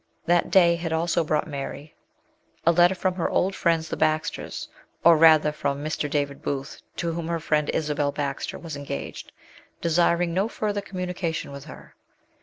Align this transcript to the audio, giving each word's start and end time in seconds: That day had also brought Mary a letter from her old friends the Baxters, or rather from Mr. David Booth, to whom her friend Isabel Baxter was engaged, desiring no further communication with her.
That 0.25 0.49
day 0.49 0.75
had 0.77 0.91
also 0.91 1.23
brought 1.23 1.45
Mary 1.47 1.93
a 2.65 2.71
letter 2.71 2.95
from 2.95 3.13
her 3.13 3.29
old 3.29 3.53
friends 3.53 3.87
the 3.87 3.95
Baxters, 3.95 4.67
or 5.03 5.15
rather 5.15 5.51
from 5.51 5.83
Mr. 5.85 6.09
David 6.09 6.41
Booth, 6.41 6.81
to 6.95 7.11
whom 7.13 7.27
her 7.27 7.39
friend 7.39 7.69
Isabel 7.71 8.11
Baxter 8.11 8.57
was 8.57 8.75
engaged, 8.75 9.31
desiring 9.79 10.33
no 10.33 10.47
further 10.47 10.81
communication 10.81 11.51
with 11.51 11.65
her. 11.65 11.93